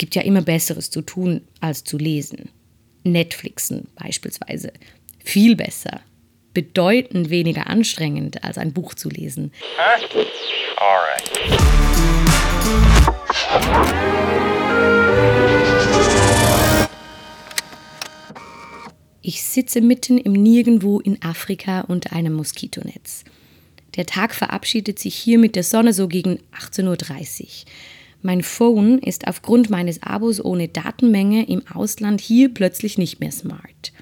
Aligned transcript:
gibt 0.00 0.14
ja 0.14 0.22
immer 0.22 0.40
Besseres 0.40 0.90
zu 0.90 1.02
tun, 1.02 1.42
als 1.60 1.84
zu 1.84 1.98
lesen. 1.98 2.48
Netflixen 3.04 3.86
beispielsweise. 3.96 4.72
Viel 5.22 5.56
besser. 5.56 6.00
Bedeutend 6.54 7.28
weniger 7.28 7.66
anstrengend, 7.66 8.42
als 8.42 8.56
ein 8.56 8.72
Buch 8.72 8.94
zu 8.94 9.10
lesen. 9.10 9.52
Huh? 9.76 10.24
Ich 19.20 19.42
sitze 19.44 19.82
mitten 19.82 20.16
im 20.16 20.32
Nirgendwo 20.32 20.98
in 21.00 21.20
Afrika 21.20 21.82
unter 21.82 22.14
einem 22.14 22.32
Moskitonetz. 22.32 23.24
Der 23.96 24.06
Tag 24.06 24.34
verabschiedet 24.34 24.98
sich 24.98 25.14
hier 25.14 25.38
mit 25.38 25.56
der 25.56 25.62
Sonne 25.62 25.92
so 25.92 26.08
gegen 26.08 26.38
18.30 26.58 27.42
Uhr. 27.42 27.48
Mein 28.22 28.42
Phone 28.42 28.98
ist 28.98 29.26
aufgrund 29.26 29.70
meines 29.70 30.02
Abos 30.02 30.44
ohne 30.44 30.68
Datenmenge 30.68 31.48
im 31.48 31.66
Ausland 31.66 32.20
hier 32.20 32.52
plötzlich 32.52 32.98
nicht 32.98 33.20
mehr 33.20 33.32
smart. 33.32 33.92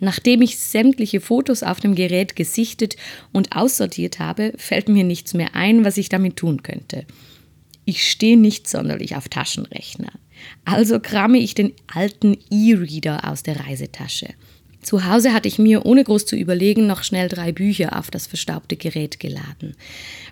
Nachdem 0.00 0.42
ich 0.42 0.58
sämtliche 0.58 1.20
Fotos 1.20 1.64
auf 1.64 1.80
dem 1.80 1.96
Gerät 1.96 2.36
gesichtet 2.36 2.96
und 3.32 3.56
aussortiert 3.56 4.20
habe, 4.20 4.52
fällt 4.56 4.88
mir 4.88 5.02
nichts 5.02 5.34
mehr 5.34 5.56
ein, 5.56 5.84
was 5.84 5.96
ich 5.96 6.08
damit 6.08 6.36
tun 6.36 6.62
könnte. 6.62 7.04
Ich 7.84 8.08
stehe 8.08 8.36
nicht 8.36 8.68
sonderlich 8.68 9.16
auf 9.16 9.28
Taschenrechner. 9.28 10.12
Also 10.64 11.00
kramme 11.00 11.38
ich 11.38 11.54
den 11.54 11.72
alten 11.92 12.36
E-Reader 12.50 13.28
aus 13.28 13.42
der 13.42 13.66
Reisetasche. 13.66 14.28
Zu 14.88 15.04
Hause 15.04 15.34
hatte 15.34 15.48
ich 15.48 15.58
mir, 15.58 15.84
ohne 15.84 16.02
groß 16.02 16.24
zu 16.24 16.34
überlegen, 16.34 16.86
noch 16.86 17.02
schnell 17.02 17.28
drei 17.28 17.52
Bücher 17.52 17.98
auf 17.98 18.10
das 18.10 18.26
verstaubte 18.26 18.74
Gerät 18.74 19.20
geladen. 19.20 19.76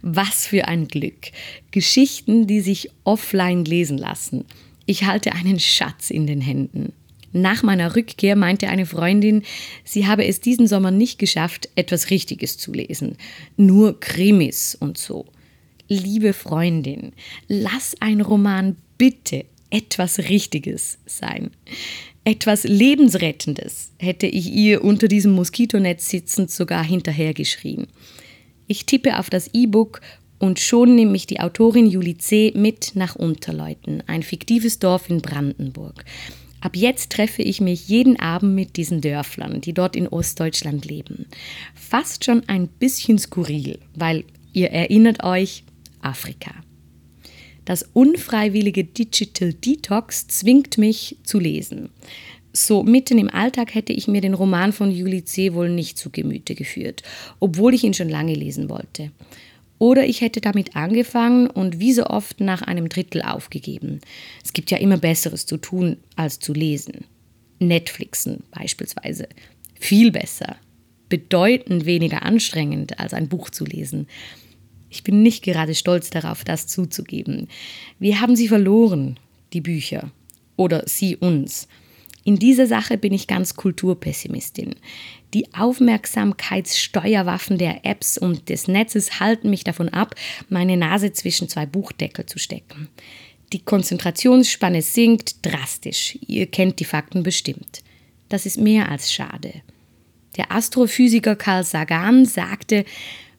Was 0.01 0.47
für 0.47 0.67
ein 0.67 0.89
Glück. 0.89 1.31
Geschichten, 1.73 2.47
die 2.47 2.63
sich 2.63 2.89
offline 3.05 3.67
lesen 3.67 3.99
lassen. 3.99 4.47
Ich 4.87 5.05
halte 5.05 5.33
einen 5.33 5.61
Schatz 5.61 6.09
in 6.09 6.27
den 6.27 6.41
Händen. 6.41 6.95
Nach 7.35 7.63
meiner 7.63 7.97
Rückkehr 7.97 8.35
meinte 8.35 8.69
eine 8.69 8.87
Freundin, 8.87 9.43
sie 9.85 10.07
habe 10.07 10.25
es 10.25 10.41
diesen 10.41 10.67
Sommer 10.67 10.91
nicht 10.91 11.19
geschafft, 11.19 11.69
etwas 11.77 12.09
Richtiges 12.09 12.57
zu 12.57 12.73
lesen. 12.73 13.19
Nur 13.59 14.01
Krimis 14.01 14.75
und 14.75 14.97
so. 14.97 15.27
Liebe 15.87 16.33
Freundin, 16.33 17.13
lass 17.47 17.95
ein 18.01 18.23
Roman 18.23 18.77
bitte 18.97 19.45
etwas 19.69 20.19
Richtiges 20.19 20.97
sein. 21.05 21.51
Etwas 22.29 22.65
Lebensrettendes 22.65 23.93
hätte 24.01 24.27
ich 24.27 24.53
ihr 24.53 24.83
unter 24.83 25.07
diesem 25.07 25.31
Moskitonetz 25.31 26.09
sitzend 26.09 26.51
sogar 26.51 26.83
hinterhergeschrien. 26.83 27.87
Ich 28.67 28.85
tippe 28.85 29.21
auf 29.21 29.31
das 29.31 29.49
E-Book 29.53 30.01
und 30.41 30.59
schon 30.59 30.97
nimmt 30.97 31.13
mich 31.13 31.29
die 31.29 31.39
Autorin 31.39 31.87
Julie 31.87 32.19
C. 32.19 32.53
mit 32.57 32.97
nach 32.97 33.15
Unterleuten, 33.15 34.03
ein 34.09 34.25
fiktives 34.25 34.81
Dorf 34.81 35.09
in 35.09 35.23
Brandenburg. 35.23 36.05
Ab 36.61 36.75
jetzt 36.75 37.13
treffe 37.13 37.43
ich 37.43 37.61
mich 37.61 37.87
jeden 37.87 38.19
Abend 38.19 38.57
mit 38.57 38.77
diesen 38.77 39.01
Dörflern, 39.01 39.61
die 39.61 39.73
dort 39.73 39.95
in 39.95 40.09
Ostdeutschland 40.09 40.85
leben. 40.85 41.27
Fast 41.77 42.25
schon 42.25 42.43
ein 42.49 42.67
bisschen 42.67 43.21
skurril, 43.21 43.79
weil 43.95 44.25
ihr 44.53 44.73
erinnert 44.73 45.23
euch, 45.23 45.63
Afrika. 46.01 46.66
Das 47.67 47.83
unfreiwillige 47.93 48.85
Digital 48.85 49.53
Detox 49.53 50.29
zwingt 50.29 50.79
mich 50.79 51.17
zu 51.25 51.39
lesen. 51.39 51.91
So 52.53 52.85
mitten 52.85 53.19
im 53.19 53.29
Alltag 53.29 53.75
hätte 53.75 53.93
ich 53.93 54.09
mir 54.09 54.23
den 54.23 54.33
Roman 54.33 54.73
von 54.73 54.91
Julie 54.91 55.25
C. 55.25 55.53
wohl 55.53 55.69
nicht 55.69 55.99
zu 55.99 56.09
Gemüte 56.09 56.55
geführt, 56.55 57.03
obwohl 57.39 57.75
ich 57.75 57.85
ihn 57.85 57.93
schon 57.93 58.09
lange 58.09 58.35
lesen 58.35 58.71
wollte. 58.71 59.11
Oder 59.79 60.07
ich 60.07 60.23
hätte 60.23 60.41
damit 60.41 60.75
angefangen 60.75 61.49
und 61.49 61.81
wie 61.81 61.93
so 61.93 62.07
oft 62.07 62.41
nach 62.41 62.63
einem 62.63 62.89
Drittel 62.89 63.21
aufgegeben. 63.21 64.01
Es 64.43 64.55
gibt 64.55 64.71
ja 64.71 64.79
immer 64.79 64.97
Besseres 64.97 65.45
zu 65.45 65.59
tun, 65.59 65.99
als 66.15 66.39
zu 66.39 66.55
lesen. 66.55 67.05
Netflixen 67.59 68.45
beispielsweise. 68.53 69.29
Viel 69.79 70.13
besser. 70.13 70.57
Bedeutend 71.09 71.85
weniger 71.85 72.23
anstrengend, 72.23 72.99
als 72.99 73.13
ein 73.13 73.29
Buch 73.29 73.51
zu 73.51 73.65
lesen. 73.65 74.07
Ich 74.91 75.03
bin 75.03 75.23
nicht 75.23 75.43
gerade 75.43 75.75
stolz 75.75 76.11
darauf, 76.11 76.45
das 76.45 76.67
zuzugeben. 76.67 77.49
Wir 77.99 78.21
haben 78.21 78.37
sie 78.37 78.49
verloren, 78.49 79.19
die 79.53 79.61
Bücher. 79.61 80.11
Oder 80.57 80.85
sie 80.87 81.17
uns. 81.17 81.69
In 82.25 82.39
dieser 82.39 82.67
Sache 82.67 82.99
bin 82.99 83.13
ich 83.13 83.29
ganz 83.29 83.55
Kulturpessimistin. 83.55 84.75
Die 85.33 85.55
Aufmerksamkeitssteuerwaffen 85.55 87.59
der 87.59 87.85
Apps 87.85 88.19
und 88.19 88.49
des 88.49 88.69
Netzes 88.69 89.21
halten 89.21 89.51
mich 89.51 89.65
davon 89.65 89.89
ab, 89.91 90.15
meine 90.49 90.77
Nase 90.77 91.13
zwischen 91.13 91.49
zwei 91.49 91.67
Buchdeckel 91.67 92.27
zu 92.27 92.39
stecken. 92.39 92.89
Die 93.53 93.61
Konzentrationsspanne 93.61 94.83
sinkt 94.83 95.47
drastisch. 95.47 96.19
Ihr 96.27 96.47
kennt 96.47 96.81
die 96.81 96.85
Fakten 96.85 97.23
bestimmt. 97.23 97.85
Das 98.29 98.45
ist 98.45 98.59
mehr 98.59 98.91
als 98.91 99.13
schade. 99.13 99.63
Der 100.37 100.51
Astrophysiker 100.51 101.37
Carl 101.37 101.63
Sagan 101.63 102.27
sagte, 102.27 102.85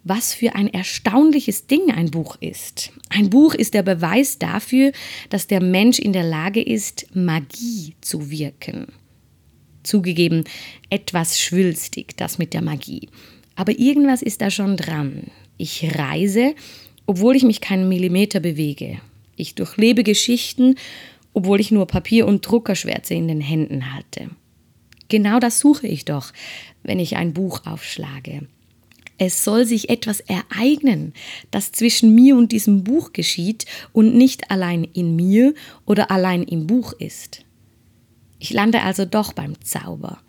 was 0.08 0.34
für 0.34 0.56
ein 0.56 0.74
erstaunliches 0.74 1.68
Ding 1.68 1.92
ein 1.92 2.12
Buch 2.12 2.38
ist. 2.40 2.92
Ein 3.10 3.30
Buch 3.30 3.54
ist 3.54 3.74
der 3.74 3.84
Beweis 3.84 4.40
dafür, 4.40 4.92
dass 5.30 5.48
der 5.48 5.62
Mensch 5.62 6.00
in 6.00 6.14
der 6.14 6.24
Lage 6.24 6.62
ist, 6.62 7.08
Magie 7.14 7.96
zu 8.02 8.30
wirken. 8.30 8.88
Zugegeben, 9.84 10.44
etwas 10.90 11.40
schwülstig, 11.40 12.16
das 12.18 12.38
mit 12.38 12.54
der 12.54 12.62
Magie. 12.62 13.10
Aber 13.56 13.78
irgendwas 13.78 14.22
ist 14.22 14.42
da 14.42 14.50
schon 14.50 14.78
dran. 14.78 15.32
Ich 15.58 15.98
reise, 15.98 16.54
obwohl 17.06 17.36
ich 17.36 17.44
mich 17.44 17.62
keinen 17.62 17.90
Millimeter 17.90 18.40
bewege. 18.40 19.00
Ich 19.36 19.56
durchlebe 19.56 20.04
Geschichten, 20.04 20.76
obwohl 21.34 21.60
ich 21.60 21.72
nur 21.72 21.88
Papier 21.88 22.28
und 22.28 22.46
Druckerschwärze 22.46 23.14
in 23.14 23.28
den 23.28 23.42
Händen 23.42 23.94
halte. 23.94 24.30
Genau 25.10 25.40
das 25.40 25.60
suche 25.60 25.88
ich 25.88 26.06
doch, 26.06 26.34
wenn 26.84 27.00
ich 27.00 27.16
ein 27.16 27.34
Buch 27.34 27.66
aufschlage. 27.66 28.48
Es 29.18 29.44
soll 29.44 29.66
sich 29.66 29.90
etwas 29.90 30.20
ereignen, 30.22 31.14
das 31.50 31.72
zwischen 31.72 32.14
mir 32.14 32.36
und 32.36 32.52
diesem 32.52 32.84
Buch 32.84 33.14
geschieht 33.14 33.66
und 33.92 34.16
nicht 34.16 34.52
allein 34.52 34.84
in 34.84 35.16
mir 35.16 35.54
oder 35.86 36.12
allein 36.12 36.44
im 36.44 36.68
Buch 36.68 36.94
ist. 36.94 37.44
Ich 38.40 38.52
lande 38.54 38.84
also 38.84 39.06
doch 39.06 39.34
beim 39.34 39.60
Zauber. 39.64 40.20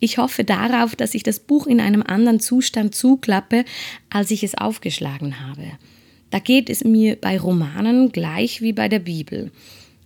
Ich 0.00 0.16
hoffe 0.16 0.44
darauf, 0.44 0.96
dass 0.96 1.14
ich 1.14 1.22
das 1.22 1.40
Buch 1.40 1.66
in 1.66 1.78
einem 1.78 2.02
anderen 2.02 2.40
Zustand 2.40 2.94
zuklappe, 2.94 3.66
als 4.08 4.30
ich 4.30 4.42
es 4.42 4.54
aufgeschlagen 4.54 5.46
habe. 5.46 5.72
Da 6.30 6.38
geht 6.38 6.70
es 6.70 6.84
mir 6.84 7.16
bei 7.16 7.38
Romanen 7.38 8.10
gleich 8.10 8.62
wie 8.62 8.72
bei 8.72 8.88
der 8.88 9.00
Bibel. 9.00 9.50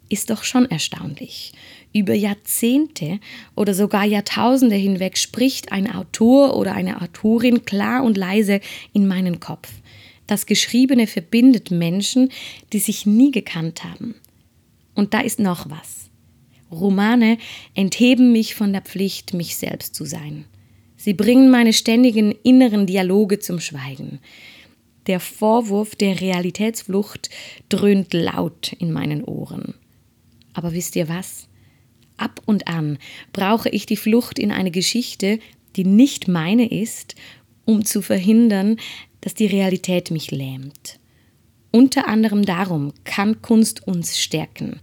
Ist 0.09 0.31
doch 0.31 0.45
schon 0.45 0.71
erstaunlich. 0.71 1.53
Über 1.93 2.15
Jahrzehnte 2.15 3.21
oder 3.55 3.75
sogar 3.75 4.05
Jahrtausende 4.05 4.77
hinweg 4.77 5.17
spricht 5.17 5.73
ein 5.73 5.93
Autor 5.93 6.57
oder 6.57 6.75
eine 6.75 7.01
Autorin 7.01 7.65
klar 7.65 8.05
und 8.05 8.17
leise 8.17 8.61
in 8.93 9.07
meinen 9.07 9.41
Kopf. 9.41 9.69
Das 10.27 10.47
Geschriebene 10.47 11.07
verbindet 11.07 11.71
Menschen, 11.71 12.31
die 12.73 12.79
sich 12.79 13.07
nie 13.07 13.31
gekannt 13.31 13.85
haben. 13.85 14.15
Und 14.95 15.15
da 15.15 15.21
ist 15.21 15.39
noch 15.39 15.69
was. 15.71 16.11
Romane 16.71 17.39
entheben 17.75 18.33
mich 18.33 18.55
von 18.55 18.73
der 18.73 18.83
Pflicht, 18.83 19.35
mich 19.35 19.57
selbst 19.57 19.95
zu 19.95 20.05
sein. 20.05 20.45
Sie 20.97 21.15
bringen 21.15 21.51
meine 21.51 21.73
ständigen 21.73 22.33
inneren 22.43 22.87
Dialoge 22.87 23.39
zum 23.39 23.61
Schweigen. 23.61 24.21
Der 25.07 25.21
Vorwurf 25.21 25.97
der 25.97 26.21
Realitätsflucht 26.21 27.29
dröhnt 27.69 28.15
laut 28.15 28.73
in 28.79 28.91
meinen 28.91 29.23
Ohren. 29.23 29.75
Aber 30.55 30.73
wisst 30.73 30.97
ihr 30.97 31.09
was? 31.09 31.49
Ab 32.17 32.41
und 32.47 32.69
an 32.69 32.99
brauche 33.33 33.69
ich 33.69 33.87
die 33.87 33.97
Flucht 33.97 34.39
in 34.39 34.53
eine 34.53 34.71
Geschichte, 34.71 35.39
die 35.77 35.85
nicht 35.85 36.29
meine 36.29 36.71
ist, 36.71 37.15
um 37.65 37.85
zu 37.85 38.03
verhindern, 38.03 38.77
dass 39.21 39.35
die 39.35 39.47
Realität 39.47 40.11
mich 40.11 40.31
lähmt. 40.31 40.99
Unter 41.75 42.07
anderem 42.07 42.45
darum 42.45 42.93
kann 43.03 43.43
Kunst 43.43 43.85
uns 43.85 44.17
stärken, 44.17 44.79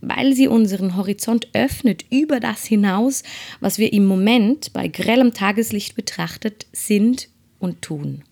weil 0.00 0.32
sie 0.32 0.46
unseren 0.46 0.94
Horizont 0.94 1.48
öffnet 1.54 2.04
über 2.08 2.38
das 2.38 2.64
hinaus, 2.64 3.24
was 3.58 3.78
wir 3.78 3.92
im 3.92 4.06
Moment 4.06 4.72
bei 4.72 4.86
grellem 4.86 5.34
Tageslicht 5.34 5.96
betrachtet 5.96 6.68
sind 6.70 7.30
und 7.58 7.82
tun. 7.82 8.22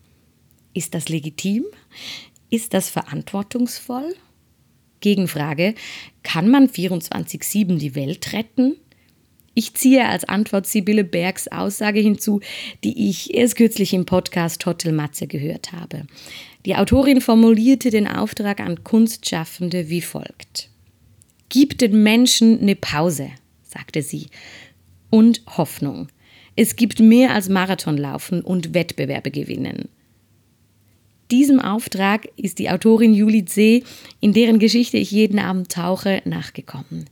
Ist 0.73 0.93
das 0.93 1.09
legitim? 1.09 1.65
Ist 2.49 2.73
das 2.73 2.89
verantwortungsvoll? 2.89 4.15
Gegenfrage, 5.05 5.75
kann 6.23 6.49
man 6.49 6.67
24-7 6.67 7.77
die 7.77 7.93
Welt 7.93 8.33
retten? 8.33 8.75
Ich 9.53 9.75
ziehe 9.75 10.03
als 10.09 10.23
Antwort 10.23 10.65
Sibylle 10.65 11.03
Bergs 11.03 11.47
Aussage 11.47 11.99
hinzu, 11.99 12.41
die 12.83 13.07
ich 13.07 13.35
erst 13.35 13.55
kürzlich 13.55 13.93
im 13.93 14.07
Podcast 14.07 14.65
Hotel 14.65 14.93
Matze 14.93 15.27
gehört 15.27 15.73
habe. 15.73 16.07
Die 16.65 16.75
Autorin 16.75 17.21
formulierte 17.21 17.91
den 17.91 18.07
Auftrag 18.07 18.59
an 18.59 18.83
Kunstschaffende 18.83 19.89
wie 19.89 20.01
folgt. 20.01 20.69
Gib 21.49 21.77
den 21.77 22.01
Menschen 22.01 22.59
eine 22.59 22.75
Pause, 22.75 23.29
sagte 23.61 24.01
sie, 24.01 24.29
und 25.11 25.43
Hoffnung. 25.45 26.07
Es 26.55 26.75
gibt 26.75 26.99
mehr 26.99 27.35
als 27.35 27.47
Marathonlaufen 27.47 28.41
und 28.41 28.73
Wettbewerbe 28.73 29.29
gewinnen. 29.29 29.87
Diesem 31.31 31.59
Auftrag 31.59 32.27
ist 32.37 32.59
die 32.59 32.69
Autorin 32.69 33.13
Julie 33.13 33.45
C., 33.45 33.83
in 34.19 34.33
deren 34.33 34.59
Geschichte 34.59 34.97
ich 34.97 35.11
jeden 35.11 35.39
Abend 35.39 35.71
tauche, 35.71 36.21
nachgekommen. 36.25 37.09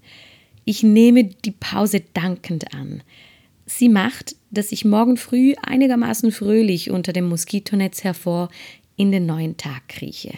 Ich 0.66 0.84
nehme 0.84 1.24
die 1.24 1.52
Pause 1.52 2.04
dankend 2.14 2.74
an. 2.74 3.02
Sie 3.66 3.90
macht, 3.90 4.36
dass 4.52 4.72
ich 4.72 4.86
morgen 4.86 5.18
früh 5.18 5.56
einigermaßen 5.62 6.32
fröhlich 6.32 6.92
unter 6.92 7.12
dem 7.12 7.28
Moskitonetz 7.28 8.04
hervor 8.04 8.50
in 8.96 9.12
den 9.12 9.26
neuen 9.26 9.58
Tag 9.58 9.88
krieche. 9.90 10.34